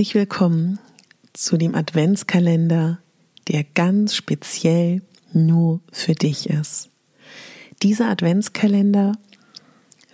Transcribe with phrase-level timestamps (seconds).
[0.00, 0.78] Herzlich willkommen
[1.34, 3.00] zu dem Adventskalender,
[3.48, 5.02] der ganz speziell
[5.34, 6.88] nur für dich ist.
[7.82, 9.12] Dieser Adventskalender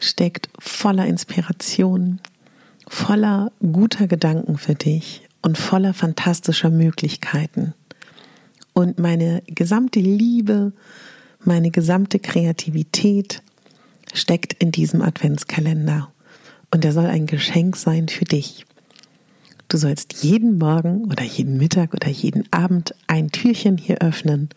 [0.01, 2.19] steckt voller Inspiration,
[2.89, 7.73] voller guter Gedanken für dich und voller fantastischer Möglichkeiten.
[8.73, 10.73] Und meine gesamte Liebe,
[11.45, 13.41] meine gesamte Kreativität
[14.13, 16.11] steckt in diesem Adventskalender.
[16.73, 18.66] Und er soll ein Geschenk sein für dich.
[19.69, 24.49] Du sollst jeden Morgen oder jeden Mittag oder jeden Abend ein Türchen hier öffnen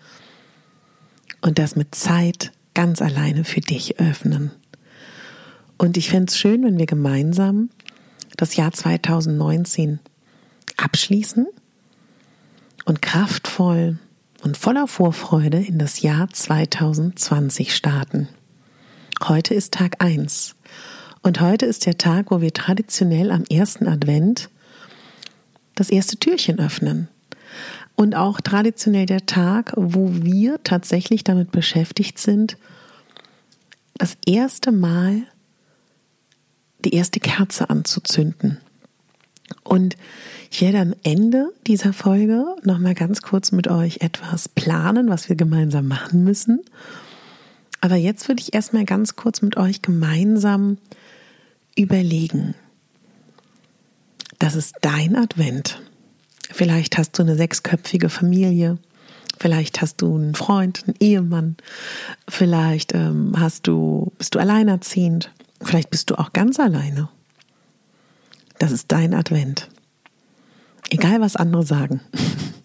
[1.42, 4.52] und das mit Zeit ganz alleine für dich öffnen.
[5.78, 7.70] Und ich fände es schön, wenn wir gemeinsam
[8.38, 10.00] das Jahr 2019
[10.78, 11.48] abschließen
[12.86, 13.98] und kraftvoll
[14.44, 18.30] und voller Vorfreude in das Jahr 2020 starten.
[19.24, 20.56] Heute ist Tag 1
[21.24, 24.50] und heute ist der Tag, wo wir traditionell am ersten Advent
[25.80, 27.08] das erste Türchen öffnen.
[27.96, 32.58] Und auch traditionell der Tag, wo wir tatsächlich damit beschäftigt sind,
[33.98, 35.24] das erste Mal
[36.86, 38.60] die erste Kerze anzuzünden.
[39.64, 39.98] Und
[40.52, 45.36] ich werde am Ende dieser Folge nochmal ganz kurz mit euch etwas planen, was wir
[45.36, 46.62] gemeinsam machen müssen.
[47.82, 50.78] Aber jetzt würde ich erstmal ganz kurz mit euch gemeinsam
[51.76, 52.56] überlegen,
[54.40, 55.82] das ist dein Advent.
[56.50, 58.78] Vielleicht hast du eine sechsköpfige Familie.
[59.38, 61.58] Vielleicht hast du einen Freund, einen Ehemann.
[62.28, 65.32] Vielleicht ähm, hast du, bist du alleinerziehend.
[65.62, 67.10] Vielleicht bist du auch ganz alleine.
[68.58, 69.70] Das ist dein Advent.
[70.90, 72.02] Egal, was andere sagen.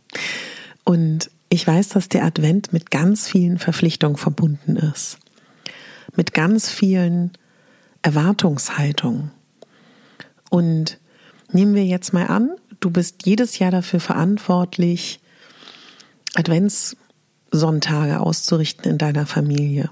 [0.85, 5.19] Und ich weiß, dass der Advent mit ganz vielen Verpflichtungen verbunden ist.
[6.17, 7.33] Mit ganz vielen
[8.03, 9.31] Erwartungshaltungen.
[10.51, 10.99] Und
[11.55, 12.51] Nehmen wir jetzt mal an,
[12.81, 15.21] du bist jedes Jahr dafür verantwortlich,
[16.35, 19.91] Adventssonntage auszurichten in deiner Familie.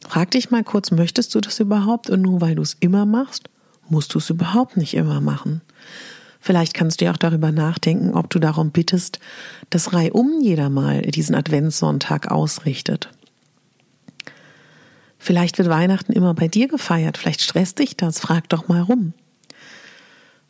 [0.00, 2.10] Frag dich mal kurz, möchtest du das überhaupt?
[2.10, 3.50] Und nur weil du es immer machst,
[3.88, 5.60] musst du es überhaupt nicht immer machen.
[6.40, 9.20] Vielleicht kannst du ja auch darüber nachdenken, ob du darum bittest,
[9.70, 13.10] dass reihum jeder mal diesen Adventssonntag ausrichtet.
[15.20, 17.16] Vielleicht wird Weihnachten immer bei dir gefeiert.
[17.16, 18.18] Vielleicht stresst dich das.
[18.18, 19.14] Frag doch mal rum.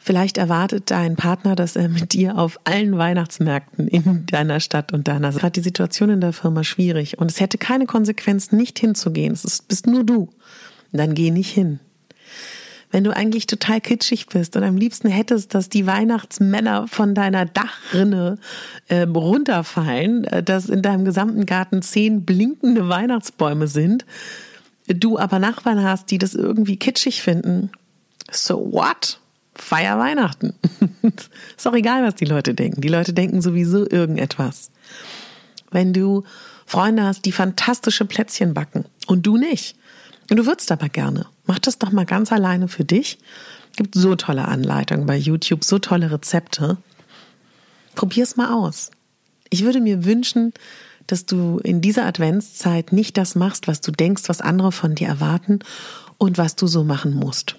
[0.06, 5.08] Vielleicht erwartet dein Partner, dass er mit dir auf allen Weihnachtsmärkten in deiner Stadt und
[5.08, 9.32] deiner gerade die Situation in der Firma schwierig und es hätte keine Konsequenz, nicht hinzugehen.
[9.32, 10.28] Es ist, bist nur du.
[10.92, 11.80] Dann geh nicht hin.
[12.90, 17.46] Wenn du eigentlich total kitschig bist und am liebsten hättest, dass die Weihnachtsmänner von deiner
[17.46, 18.36] Dachrinne
[18.88, 24.04] äh, runterfallen, dass in deinem gesamten Garten zehn blinkende Weihnachtsbäume sind,
[24.86, 27.70] du aber Nachbarn hast, die das irgendwie kitschig finden.
[28.30, 29.18] So what?
[29.54, 30.54] Feier Weihnachten.
[31.56, 32.80] ist auch egal, was die Leute denken.
[32.80, 34.70] Die Leute denken sowieso irgendetwas.
[35.70, 36.24] Wenn du
[36.66, 39.76] Freunde hast, die fantastische Plätzchen backen und du nicht,
[40.30, 43.18] und du würdest aber gerne, mach das doch mal ganz alleine für dich.
[43.76, 46.78] Gibt so tolle Anleitungen bei YouTube, so tolle Rezepte.
[47.94, 48.90] Probier's mal aus.
[49.50, 50.52] Ich würde mir wünschen,
[51.06, 55.08] dass du in dieser Adventszeit nicht das machst, was du denkst, was andere von dir
[55.08, 55.58] erwarten
[56.16, 57.56] und was du so machen musst.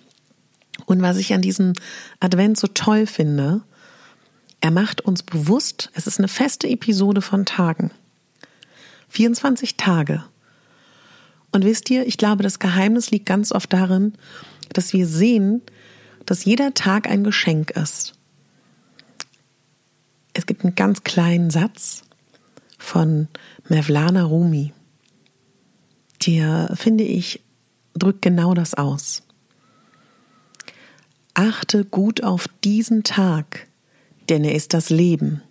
[0.86, 1.74] Und was ich an diesem
[2.20, 3.62] Advent so toll finde,
[4.62, 7.92] er macht uns bewusst, es ist eine feste Episode von Tagen.
[9.10, 10.24] 24 Tage.
[11.52, 14.14] Und wisst ihr, ich glaube, das Geheimnis liegt ganz oft darin,
[14.74, 15.62] dass wir sehen,
[16.26, 18.14] dass jeder Tag ein Geschenk ist.
[20.34, 22.04] Es gibt einen ganz kleinen Satz
[22.78, 23.30] von
[23.70, 24.74] Mevlana Rumi,
[26.26, 27.42] der, finde ich,
[27.94, 29.25] drückt genau das aus.
[31.36, 33.68] Achte gut auf diesen Tag,
[34.30, 35.44] denn er ist das Leben,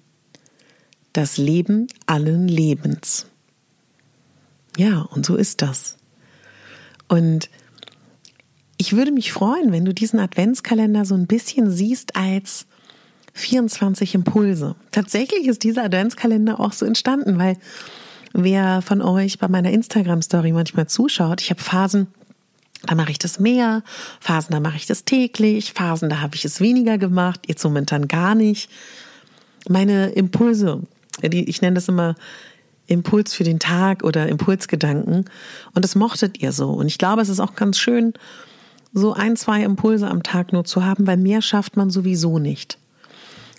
[1.12, 3.26] das Leben allen Lebens.
[4.76, 5.98] Ja, und so ist das.
[7.06, 7.50] Und
[8.78, 12.66] ich würde mich freuen, wenn du diesen Adventskalender so ein bisschen siehst als
[13.34, 14.76] 24 Impulse.
[14.90, 17.58] Tatsächlich ist dieser Adventskalender auch so entstanden, weil
[18.32, 22.06] wer von euch bei meiner Instagram-Story manchmal zuschaut, ich habe Phasen,
[22.86, 23.82] da mache ich das mehr,
[24.20, 28.08] Phasen, da mache ich das täglich, Phasen, da habe ich es weniger gemacht, jetzt momentan
[28.08, 28.70] gar nicht.
[29.68, 30.82] Meine Impulse,
[31.22, 32.14] die, ich nenne das immer
[32.86, 35.24] Impuls für den Tag oder Impulsgedanken.
[35.74, 36.70] Und das mochtet ihr so.
[36.70, 38.12] Und ich glaube, es ist auch ganz schön,
[38.92, 42.78] so ein, zwei Impulse am Tag nur zu haben, weil mehr schafft man sowieso nicht.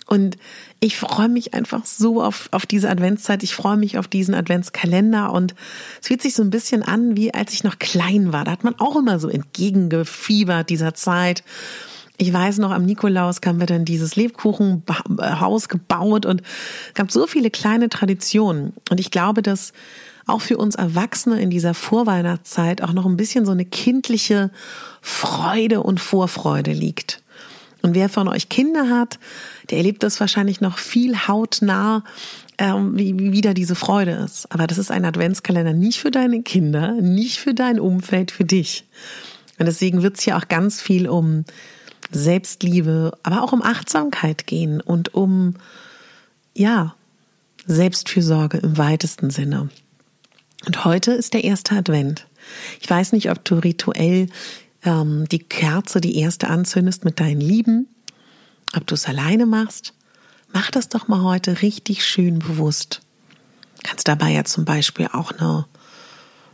[0.06, 0.36] Und
[0.78, 3.42] ich freue mich einfach so auf, auf diese Adventszeit.
[3.42, 5.32] Ich freue mich auf diesen Adventskalender.
[5.32, 5.54] Und
[6.00, 8.44] es fühlt sich so ein bisschen an, wie als ich noch klein war.
[8.44, 11.42] Da hat man auch immer so entgegengefiebert dieser Zeit.
[12.18, 16.42] Ich weiß noch, am Nikolaus haben wir dann dieses Lebkuchenhaus gebaut und
[16.94, 18.72] gab so viele kleine Traditionen.
[18.88, 19.72] Und ich glaube, dass
[20.26, 24.50] auch für uns Erwachsene in dieser Vorweihnachtszeit auch noch ein bisschen so eine kindliche
[25.02, 27.22] Freude und Vorfreude liegt.
[27.86, 29.20] Und wer von euch Kinder hat,
[29.70, 32.02] der erlebt das wahrscheinlich noch viel hautnah,
[32.58, 34.52] ähm, wie, wie wieder diese Freude ist.
[34.52, 38.86] Aber das ist ein Adventskalender nicht für deine Kinder, nicht für dein Umfeld, für dich.
[39.60, 41.44] Und deswegen wird es hier auch ganz viel um
[42.10, 45.54] Selbstliebe, aber auch um Achtsamkeit gehen und um,
[46.56, 46.96] ja,
[47.66, 49.68] Selbstfürsorge im weitesten Sinne.
[50.66, 52.26] Und heute ist der erste Advent.
[52.80, 54.26] Ich weiß nicht, ob du rituell
[54.86, 57.88] ähm, die Kerze, die erste anzündest mit deinen Lieben,
[58.74, 59.92] ob du es alleine machst.
[60.52, 63.02] Mach das doch mal heute richtig schön bewusst.
[63.82, 65.66] Kannst dabei ja zum Beispiel auch eine,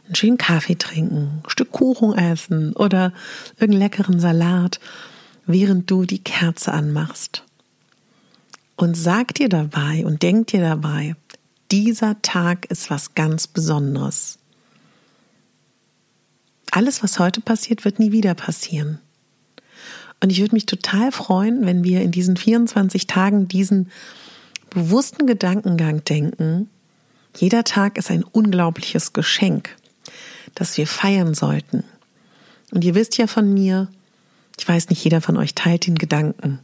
[0.06, 3.12] einen schönen Kaffee trinken, ein Stück Kuchen essen oder
[3.56, 4.81] irgendeinen leckeren Salat,
[5.46, 7.44] während du die Kerze anmachst.
[8.76, 11.14] Und sag dir dabei und denk dir dabei,
[11.70, 14.38] dieser Tag ist was ganz Besonderes.
[16.74, 18.98] Alles, was heute passiert, wird nie wieder passieren.
[20.20, 23.90] Und ich würde mich total freuen, wenn wir in diesen 24 Tagen diesen
[24.70, 26.70] bewussten Gedankengang denken.
[27.36, 29.76] Jeder Tag ist ein unglaubliches Geschenk,
[30.54, 31.84] das wir feiern sollten.
[32.70, 33.88] Und ihr wisst ja von mir,
[34.58, 36.58] ich weiß nicht, jeder von euch teilt den Gedanken.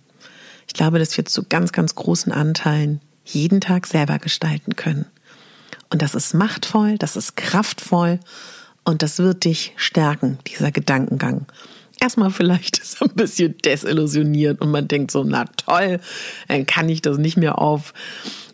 [0.66, 5.04] Ich glaube, dass wir zu ganz, ganz großen Anteilen jeden Tag selber gestalten können.
[5.90, 8.20] Und das ist machtvoll, das ist kraftvoll
[8.88, 11.44] und das wird dich stärken, dieser Gedankengang.
[12.00, 16.00] Erstmal vielleicht ist ein bisschen desillusioniert und man denkt so, na toll,
[16.48, 17.92] dann kann ich das nicht mehr auf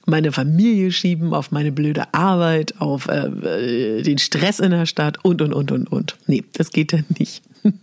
[0.06, 5.40] meine Familie schieben, auf meine blöde Arbeit, auf äh, den Stress in der Stadt und,
[5.40, 6.16] und, und, und, und.
[6.26, 7.44] Nee, das geht ja nicht.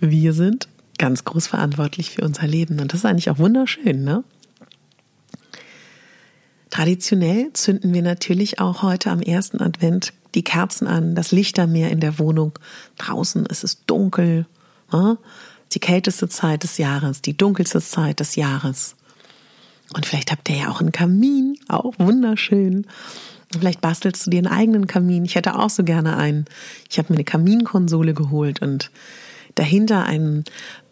[0.00, 4.24] Wir sind ganz groß verantwortlich für unser Leben und das ist eigentlich auch wunderschön, ne?
[6.70, 12.00] Traditionell zünden wir natürlich auch heute am ersten Advent die Kerzen an, das Lichtermeer in
[12.00, 12.52] der Wohnung.
[12.98, 14.46] Draußen ist es dunkel.
[14.92, 15.18] Ne?
[15.72, 18.96] Die kälteste Zeit des Jahres, die dunkelste Zeit des Jahres.
[19.94, 22.86] Und vielleicht habt ihr ja auch einen Kamin, auch wunderschön.
[23.52, 25.24] Vielleicht bastelst du dir einen eigenen Kamin.
[25.24, 26.46] Ich hätte auch so gerne einen.
[26.90, 28.90] Ich habe mir eine Kaminkonsole geholt und
[29.54, 30.44] dahinter ein,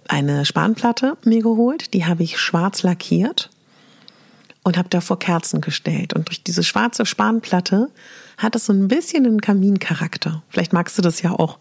[0.08, 1.94] eine Spanplatte mir geholt.
[1.94, 3.50] Die habe ich schwarz lackiert
[4.62, 6.12] und habe davor Kerzen gestellt.
[6.12, 7.90] Und durch diese schwarze Spanplatte
[8.38, 10.42] hat es so ein bisschen einen Kamincharakter.
[10.49, 11.59] Vielleicht magst du das ja auch,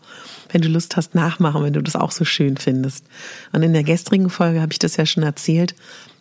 [0.50, 3.06] wenn du Lust hast, nachmachen, wenn du das auch so schön findest.
[3.52, 5.76] Und in der gestrigen Folge habe ich das ja schon erzählt.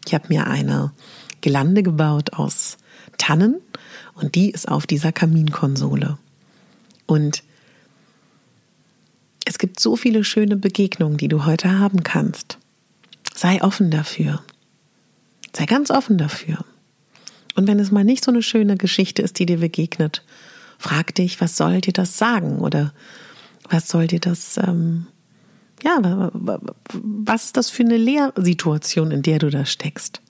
[0.07, 0.93] Ich habe mir eine
[1.41, 2.79] Gelande gebaut aus
[3.19, 3.61] Tannen
[4.15, 6.19] und die ist auf dieser Kaminkonsole.
[7.07, 7.43] Und
[9.45, 12.59] es gibt so viele schöne Begegnungen, die du heute haben kannst.
[13.35, 14.43] Sei offen dafür.
[15.53, 16.65] Sei ganz offen dafür.
[17.57, 20.25] Und wenn es mal nicht so eine schöne Geschichte ist, die dir begegnet,
[20.79, 22.61] frag dich, was soll dir das sagen?
[22.61, 22.95] Oder
[23.69, 25.07] was soll dir das, ähm,
[25.83, 26.31] ja,
[26.93, 30.21] was ist das für eine Lehrsituation, in der du da steckst?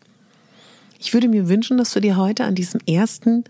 [0.98, 3.44] Ich würde mir wünschen, dass du dir heute an diesem ersten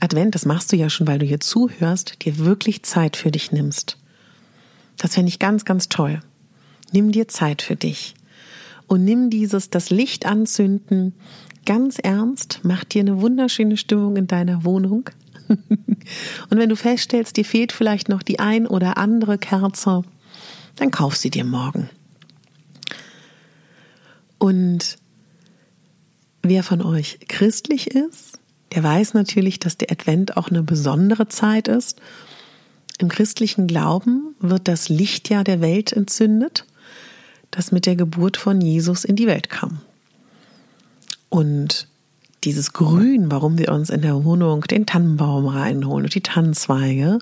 [0.00, 3.52] Advent, das machst du ja schon, weil du hier zuhörst, dir wirklich Zeit für dich
[3.52, 3.98] nimmst.
[4.98, 6.20] Das fände ich ganz, ganz toll.
[6.92, 8.14] Nimm dir Zeit für dich
[8.86, 11.14] und nimm dieses, das Licht anzünden,
[11.64, 12.60] ganz ernst.
[12.62, 15.10] Mach dir eine wunderschöne Stimmung in deiner Wohnung.
[15.48, 20.02] und wenn du feststellst, dir fehlt vielleicht noch die ein oder andere Kerze,
[20.76, 21.88] dann kauf sie dir morgen.
[24.38, 24.98] Und
[26.42, 28.38] wer von euch christlich ist,
[28.74, 32.00] der weiß natürlich, dass der Advent auch eine besondere Zeit ist.
[32.98, 36.66] Im christlichen Glauben wird das Lichtjahr der Welt entzündet,
[37.54, 39.80] das mit der Geburt von Jesus in die Welt kam.
[41.28, 41.86] Und
[42.42, 47.18] dieses Grün, warum wir uns in der Wohnung den Tannenbaum reinholen und die Tannenzweige,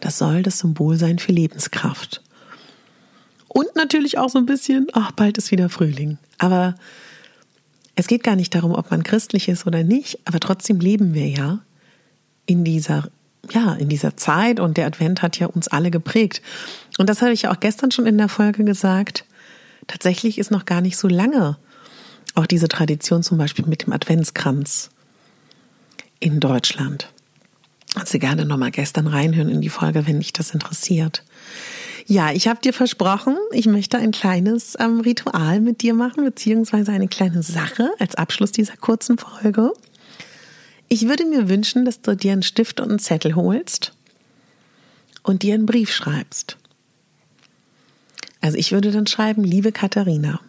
[0.00, 2.22] das soll das Symbol sein für Lebenskraft.
[3.46, 6.18] Und natürlich auch so ein bisschen, ach, bald ist wieder Frühling.
[6.36, 6.74] Aber
[7.94, 11.28] es geht gar nicht darum, ob man christlich ist oder nicht, aber trotzdem leben wir
[11.28, 11.60] ja
[12.46, 13.08] in dieser
[13.52, 16.42] ja, in dieser Zeit und der Advent hat ja uns alle geprägt.
[16.98, 19.24] Und das habe ich ja auch gestern schon in der Folge gesagt.
[19.88, 21.56] Tatsächlich ist noch gar nicht so lange
[22.38, 24.90] auch diese Tradition zum Beispiel mit dem Adventskranz
[26.20, 27.10] in Deutschland.
[27.94, 31.24] Also gerne nochmal gestern reinhören in die Folge, wenn dich das interessiert.
[32.06, 36.92] Ja, ich habe dir versprochen, ich möchte ein kleines ähm, Ritual mit dir machen, beziehungsweise
[36.92, 39.72] eine kleine Sache als Abschluss dieser kurzen Folge.
[40.88, 43.92] Ich würde mir wünschen, dass du dir einen Stift und einen Zettel holst
[45.22, 46.56] und dir einen Brief schreibst.
[48.48, 50.40] Also ich würde dann schreiben, liebe Katharina.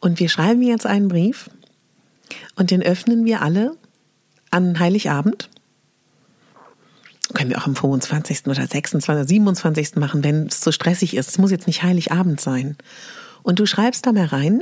[0.00, 1.48] Und wir schreiben jetzt einen Brief
[2.56, 3.74] und den öffnen wir alle
[4.50, 5.48] an Heiligabend.
[7.32, 8.48] Können wir auch am 25.
[8.48, 9.26] oder 26.
[9.26, 9.96] 27.
[9.96, 11.30] machen, wenn es zu stressig ist.
[11.30, 12.76] Es muss jetzt nicht Heiligabend sein.
[13.42, 14.60] Und du schreibst da mal rein,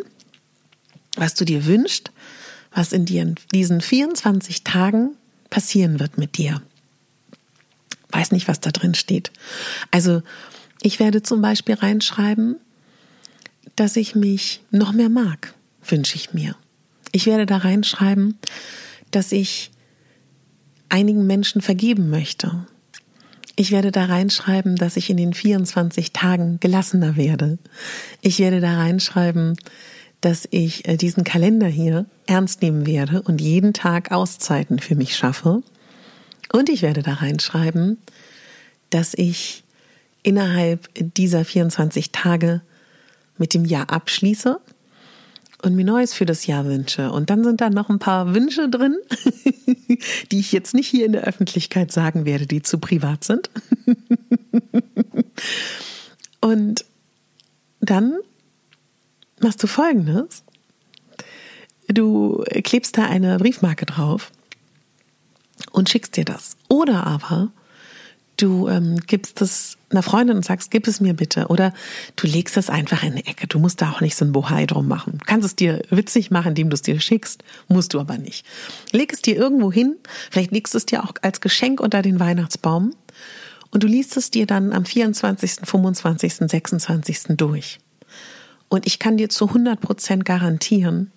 [1.17, 2.13] was du dir wünschst,
[2.73, 5.17] was in diesen 24 Tagen
[5.51, 6.63] passieren wird mit dir.
[8.13, 9.33] Weiß nicht, was da drin steht.
[9.91, 10.23] Also,
[10.83, 12.57] ich werde zum Beispiel reinschreiben,
[13.77, 16.57] dass ich mich noch mehr mag, wünsche ich mir.
[17.13, 18.39] Ich werde da reinschreiben,
[19.11, 19.71] dass ich
[20.89, 22.67] einigen Menschen vergeben möchte.
[23.55, 27.59] Ich werde da reinschreiben, dass ich in den 24 Tagen gelassener werde.
[28.21, 29.57] Ich werde da reinschreiben,
[30.21, 35.17] dass ich äh, diesen Kalender hier ernst nehmen werde und jeden Tag Auszeiten für mich
[35.17, 35.63] schaffe.
[36.53, 37.99] Und ich werde da reinschreiben,
[38.91, 39.62] dass ich
[40.23, 42.63] innerhalb dieser 24 Tage
[43.39, 44.61] mit dem Jahr abschließe
[45.63, 47.13] und mir Neues für das Jahr wünsche.
[47.13, 48.97] Und dann sind da noch ein paar Wünsche drin,
[50.33, 53.49] die ich jetzt nicht hier in der Öffentlichkeit sagen werde, die zu privat sind.
[56.41, 56.85] und
[57.81, 58.19] dann
[59.41, 60.43] machst du folgendes.
[61.89, 64.31] Du klebst da eine Briefmarke drauf
[65.73, 66.57] und schickst dir das.
[66.69, 67.53] Oder aber
[68.43, 71.47] du ähm, gibst es einer Freundin und sagst, gib es mir bitte.
[71.49, 71.73] Oder
[72.17, 73.47] du legst es einfach in eine Ecke.
[73.47, 75.19] Du musst da auch nicht so ein Bohai drum machen.
[75.19, 77.45] Du kannst es dir witzig machen, indem du es dir schickst.
[77.69, 78.45] Musst du aber nicht.
[78.91, 79.97] Leg es dir irgendwo hin.
[80.31, 82.95] Vielleicht legst es dir auch als Geschenk unter den Weihnachtsbaum.
[83.71, 87.19] Und du liest es dir dann am 24., 25., 26.
[87.37, 87.79] durch.
[88.69, 91.13] Und ich kann dir zu 100 Prozent garantieren,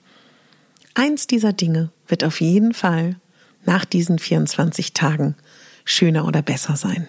[0.94, 3.18] eins dieser Dinge wird auf jeden Fall
[3.66, 5.36] nach diesen 24 Tagen
[5.86, 7.08] schöner oder besser sein.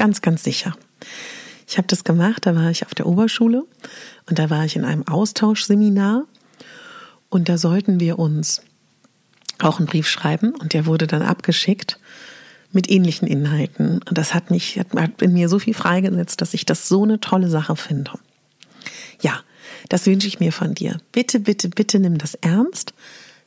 [0.00, 0.74] Ganz, ganz sicher.
[1.68, 3.66] Ich habe das gemacht, da war ich auf der Oberschule
[4.30, 6.24] und da war ich in einem Austauschseminar
[7.28, 8.62] und da sollten wir uns
[9.58, 12.00] auch einen Brief schreiben und der wurde dann abgeschickt
[12.72, 14.00] mit ähnlichen Inhalten.
[14.08, 17.20] Und das hat mich, hat in mir so viel freigesetzt, dass ich das so eine
[17.20, 18.12] tolle Sache finde.
[19.20, 19.40] Ja,
[19.90, 20.96] das wünsche ich mir von dir.
[21.12, 22.94] Bitte, bitte, bitte nimm das ernst.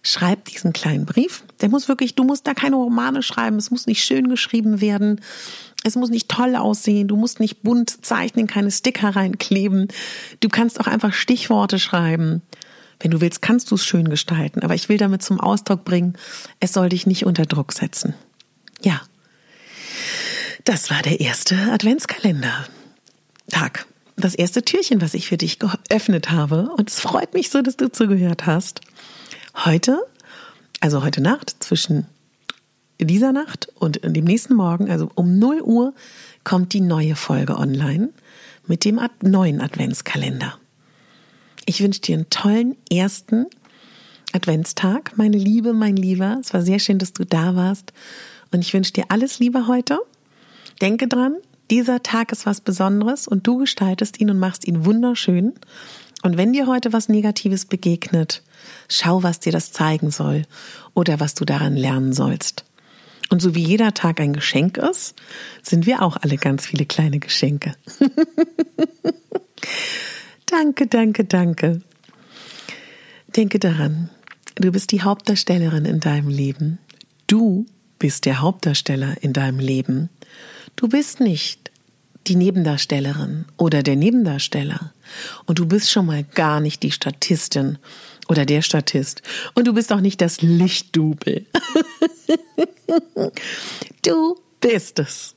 [0.03, 1.43] Schreib diesen kleinen Brief.
[1.61, 3.55] Der muss wirklich, du musst da keine Romane schreiben.
[3.55, 5.21] Es muss nicht schön geschrieben werden.
[5.83, 9.87] Es muss nicht toll aussehen, du musst nicht bunt zeichnen, keine Sticker reinkleben.
[10.39, 12.41] Du kannst auch einfach Stichworte schreiben.
[12.99, 16.17] Wenn du willst, kannst du es schön gestalten, aber ich will damit zum Ausdruck bringen,
[16.61, 18.13] es soll dich nicht unter Druck setzen.
[18.81, 19.01] Ja,
[20.63, 22.65] das war der erste Adventskalender.
[23.49, 23.85] Tag.
[24.15, 26.69] Das erste Türchen, was ich für dich geöffnet habe.
[26.77, 28.79] Und es freut mich so, dass du zugehört hast.
[29.55, 30.05] Heute,
[30.79, 32.07] also heute Nacht zwischen
[32.99, 35.93] dieser Nacht und dem nächsten Morgen, also um 0 Uhr,
[36.43, 38.09] kommt die neue Folge online
[38.67, 40.57] mit dem neuen Adventskalender.
[41.65, 43.45] Ich wünsche dir einen tollen ersten
[44.33, 46.37] Adventstag, meine Liebe, mein Lieber.
[46.41, 47.93] Es war sehr schön, dass du da warst.
[48.51, 49.99] Und ich wünsche dir alles Liebe heute.
[50.81, 51.35] Denke dran,
[51.69, 55.53] dieser Tag ist was Besonderes und du gestaltest ihn und machst ihn wunderschön.
[56.23, 58.41] Und wenn dir heute was Negatives begegnet,
[58.87, 60.43] schau, was dir das zeigen soll
[60.93, 62.63] oder was du daran lernen sollst.
[63.29, 65.15] Und so wie jeder Tag ein Geschenk ist,
[65.61, 67.75] sind wir auch alle ganz viele kleine Geschenke.
[70.45, 71.81] danke, danke, danke.
[73.35, 74.09] Denke daran,
[74.55, 76.79] du bist die Hauptdarstellerin in deinem Leben.
[77.27, 77.65] Du
[77.99, 80.09] bist der Hauptdarsteller in deinem Leben.
[80.77, 81.71] Du bist nicht
[82.27, 84.93] die Nebendarstellerin oder der Nebendarsteller.
[85.45, 87.77] Und du bist schon mal gar nicht die Statistin
[88.27, 89.21] oder der Statist.
[89.53, 91.45] Und du bist auch nicht das Lichtdubel.
[94.05, 95.35] du bist es.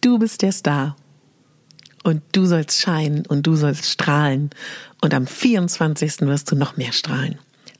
[0.00, 0.96] Du bist der Star.
[2.02, 4.50] Und du sollst scheinen und du sollst strahlen.
[5.00, 6.20] Und am 24.
[6.20, 7.38] wirst du noch mehr strahlen.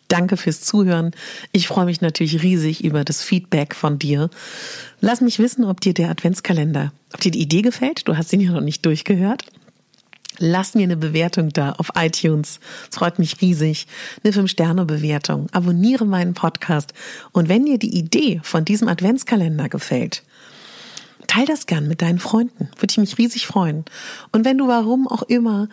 [0.08, 1.10] Danke fürs Zuhören.
[1.52, 4.30] Ich freue mich natürlich riesig über das Feedback von dir.
[5.00, 8.06] Lass mich wissen, ob dir der Adventskalender, ob dir die Idee gefällt.
[8.06, 9.44] Du hast ihn ja noch nicht durchgehört.
[10.38, 12.60] Lass mir eine Bewertung da auf iTunes.
[12.90, 13.86] Es freut mich riesig.
[14.22, 15.48] Eine 5-Sterne-Bewertung.
[15.52, 16.92] Abonniere meinen Podcast.
[17.32, 20.22] Und wenn dir die Idee von diesem Adventskalender gefällt,
[21.26, 22.68] teil das gern mit deinen Freunden.
[22.76, 23.84] Würde ich mich riesig freuen.
[24.30, 25.68] Und wenn du warum auch immer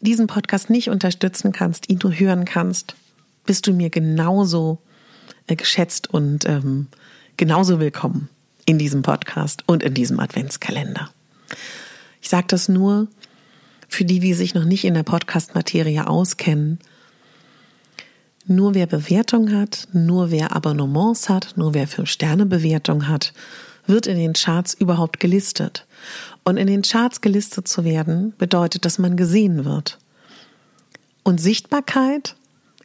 [0.00, 2.96] diesen Podcast nicht unterstützen kannst, ihn nur hören kannst,
[3.44, 4.78] bist du mir genauso
[5.46, 6.88] äh, geschätzt und ähm,
[7.36, 8.28] genauso willkommen
[8.66, 11.10] in diesem Podcast und in diesem Adventskalender.
[12.20, 13.08] Ich sage das nur
[13.88, 16.78] für die, die sich noch nicht in der Podcast-Materie auskennen.
[18.46, 23.32] Nur wer Bewertung hat, nur wer Abonnements hat, nur wer Fünf-Sterne-Bewertung hat,
[23.86, 25.86] wird in den Charts überhaupt gelistet.
[26.44, 29.98] Und in den Charts gelistet zu werden, bedeutet, dass man gesehen wird.
[31.22, 32.36] Und Sichtbarkeit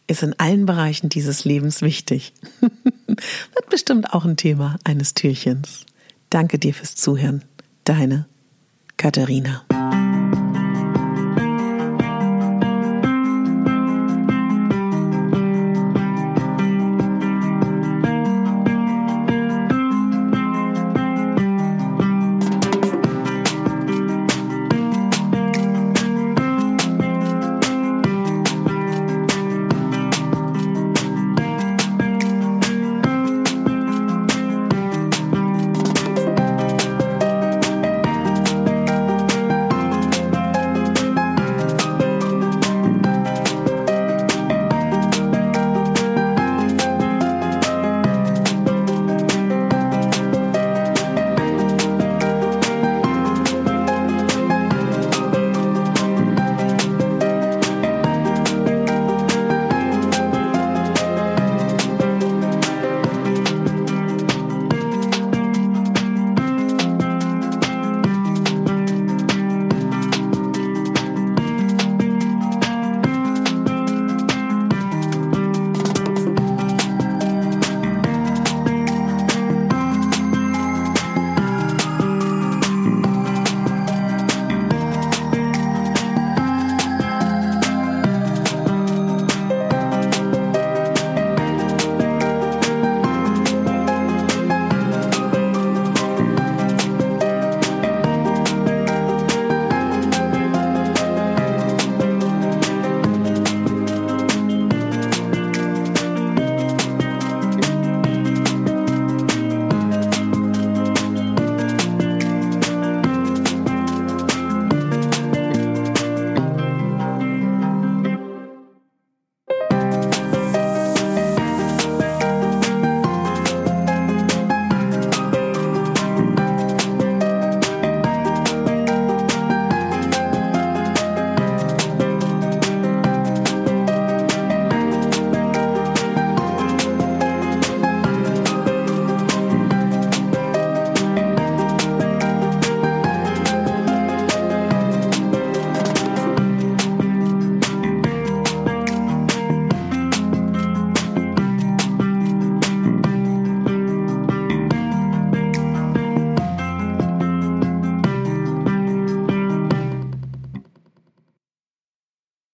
[0.08, 2.34] ist in allen Bereichen dieses Lebens wichtig.
[2.62, 5.86] Wird bestimmt auch ein Thema eines Türchens.
[6.30, 7.44] Danke dir fürs Zuhören.
[7.84, 8.26] Deine
[8.98, 9.64] Katharina.